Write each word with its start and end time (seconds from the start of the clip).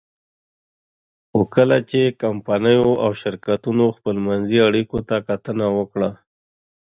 خو 1.29 1.39
کله 1.55 1.77
چې 1.89 2.01
کمپنیو 2.21 2.89
او 3.03 3.11
شرکتونو 3.21 3.85
خپلمنځي 3.95 4.57
اړیکو 4.67 4.97
ته 5.07 5.15
کتنه 5.27 5.67
وکړه. 5.77 6.09